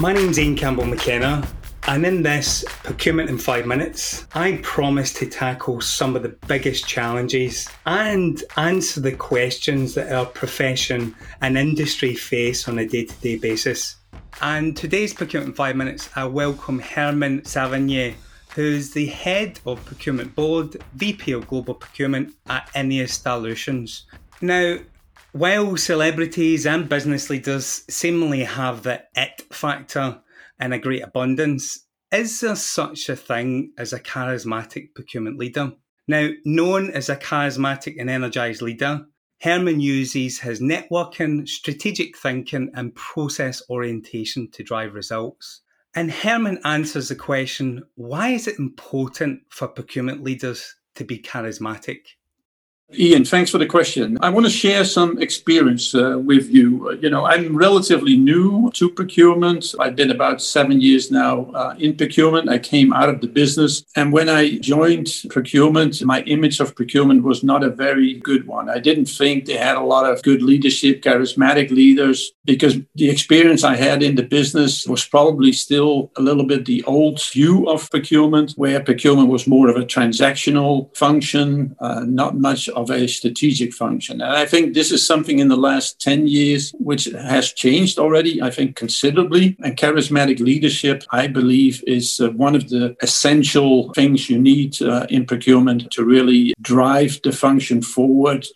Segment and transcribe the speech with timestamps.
[0.00, 1.44] My name's Ian Campbell McKenna,
[1.88, 6.86] and in this Procurement in Five Minutes, I promise to tackle some of the biggest
[6.86, 13.14] challenges and answer the questions that our profession and industry face on a day to
[13.16, 13.96] day basis.
[14.40, 18.14] And today's Procurement in Five Minutes, I welcome Herman Savigny,
[18.54, 24.06] who's the head of Procurement Board, VP of Global Procurement at Ineos Solutions.
[24.40, 24.78] Now,
[25.32, 30.20] while celebrities and business leaders seemingly have the it factor
[30.60, 35.72] in a great abundance, is there such a thing as a charismatic procurement leader?
[36.06, 39.06] Now, known as a charismatic and energized leader,
[39.42, 45.60] Herman uses his networking, strategic thinking, and process orientation to drive results.
[45.94, 52.00] And Herman answers the question why is it important for procurement leaders to be charismatic?
[52.96, 54.16] Ian, thanks for the question.
[54.22, 56.88] I want to share some experience uh, with you.
[56.88, 59.74] Uh, you know, I'm relatively new to procurement.
[59.78, 62.48] I've been about seven years now uh, in procurement.
[62.48, 63.84] I came out of the business.
[63.94, 68.70] And when I joined procurement, my image of procurement was not a very good one.
[68.70, 73.64] I didn't think they had a lot of good leadership, charismatic leaders, because the experience
[73.64, 77.90] I had in the business was probably still a little bit the old view of
[77.90, 83.72] procurement, where procurement was more of a transactional function, uh, not much of a strategic
[83.72, 84.20] function.
[84.20, 88.40] And I think this is something in the last 10 years which has changed already,
[88.40, 89.56] I think, considerably.
[89.64, 95.06] And charismatic leadership, I believe, is uh, one of the essential things you need uh,
[95.10, 98.46] in procurement to really drive the function forward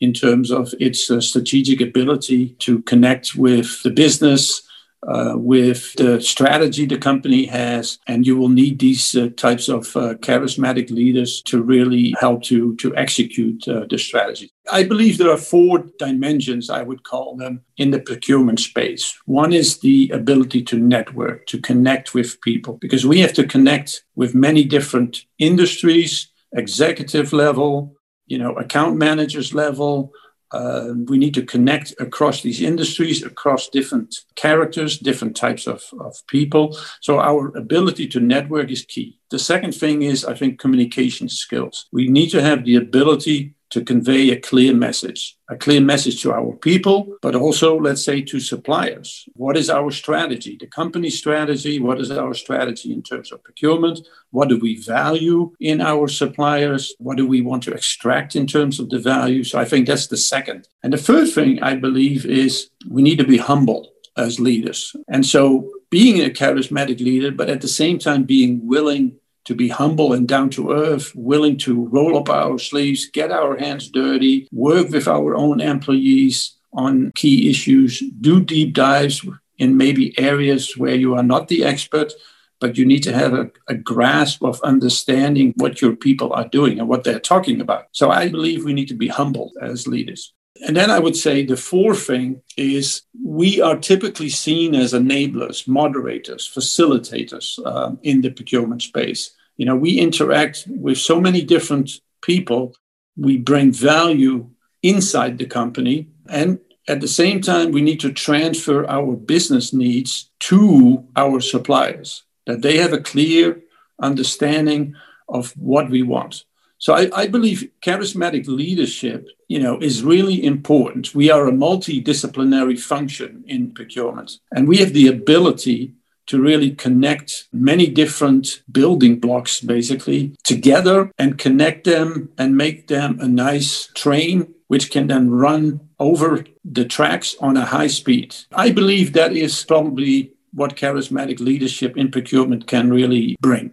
[0.00, 4.62] in terms of its uh, strategic ability to connect with the business
[5.06, 9.96] uh, with the strategy the company has, and you will need these uh, types of
[9.96, 14.50] uh, charismatic leaders to really help to to execute uh, the strategy.
[14.70, 19.16] I believe there are four dimensions, I would call them, in the procurement space.
[19.26, 24.04] One is the ability to network, to connect with people, because we have to connect
[24.14, 27.96] with many different industries, executive level,
[28.26, 30.12] you know, account managers level,
[30.52, 36.16] uh, we need to connect across these industries, across different characters, different types of, of
[36.26, 36.76] people.
[37.00, 39.18] So our ability to network is key.
[39.30, 41.86] The second thing is, I think, communication skills.
[41.92, 46.32] We need to have the ability to convey a clear message, a clear message to
[46.32, 49.28] our people, but also, let's say, to suppliers.
[49.34, 51.80] What is our strategy, the company strategy?
[51.80, 54.00] What is our strategy in terms of procurement?
[54.30, 56.94] What do we value in our suppliers?
[56.98, 59.44] What do we want to extract in terms of the value?
[59.44, 60.68] So I think that's the second.
[60.82, 64.94] And the third thing I believe is we need to be humble as leaders.
[65.08, 69.68] And so being a charismatic leader, but at the same time being willing to be
[69.68, 74.48] humble and down to earth, willing to roll up our sleeves, get our hands dirty,
[74.52, 79.26] work with our own employees on key issues, do deep dives
[79.58, 82.12] in maybe areas where you are not the expert,
[82.60, 86.78] but you need to have a, a, grasp of understanding what your people are doing
[86.78, 87.86] and what they're talking about.
[87.92, 90.32] So I believe we need to be humble as leaders.
[90.66, 95.66] And then I would say the fourth thing is we are typically seen as enablers,
[95.66, 99.32] moderators, facilitators um, in the procurement space.
[99.56, 101.90] You know, we interact with so many different
[102.22, 102.74] people.
[103.16, 104.50] We bring value
[104.82, 106.08] inside the company.
[106.28, 112.24] And at the same time, we need to transfer our business needs to our suppliers,
[112.46, 113.60] that they have a clear
[114.02, 114.94] understanding
[115.28, 116.44] of what we want.
[116.80, 121.14] So I, I, believe charismatic leadership, you know, is really important.
[121.14, 125.92] We are a multidisciplinary function in procurement, and we have the ability
[126.28, 133.18] to really connect many different building blocks basically together and connect them and make them
[133.20, 138.36] a nice train which can then run over the tracks on a high speed.
[138.52, 143.72] I believe that is probably what charismatic leadership in procurement can really bring.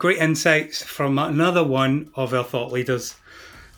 [0.00, 3.16] Great insights from another one of our thought leaders.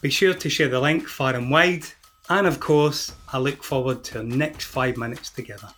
[0.03, 1.83] Be sure to share the link far and wide.
[2.31, 5.71] And of course, I look forward to our next five minutes together.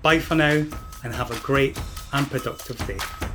[0.00, 0.64] Bye for now
[1.02, 1.76] and have a great
[2.12, 3.29] and productive day.